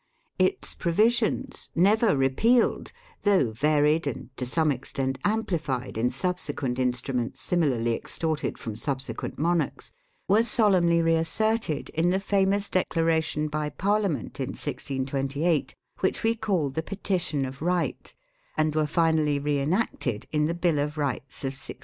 [0.39, 7.49] Its provisions, never repealed, though varied and to some extent amplified in subsequent instruments PREFACE
[7.49, 9.91] xiii similarly extorted from subsequent monarchs,
[10.27, 16.81] were solemnly reasserted in the famous declaration by Parliament in 1628 which we call the
[16.81, 18.11] Petition of Right,
[18.57, 21.79] and were finally re enacted in the Bill of Rights of 1689.